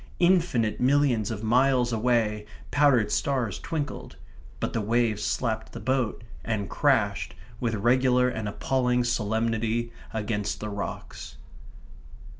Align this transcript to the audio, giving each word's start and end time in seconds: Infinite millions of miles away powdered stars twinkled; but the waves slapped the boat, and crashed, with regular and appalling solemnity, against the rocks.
Infinite 0.17 0.79
millions 0.81 1.29
of 1.29 1.43
miles 1.43 1.93
away 1.93 2.47
powdered 2.71 3.11
stars 3.11 3.59
twinkled; 3.59 4.15
but 4.59 4.73
the 4.73 4.81
waves 4.81 5.21
slapped 5.23 5.73
the 5.73 5.79
boat, 5.79 6.23
and 6.43 6.71
crashed, 6.71 7.35
with 7.59 7.75
regular 7.75 8.27
and 8.27 8.49
appalling 8.49 9.03
solemnity, 9.03 9.91
against 10.11 10.59
the 10.59 10.69
rocks. 10.69 11.37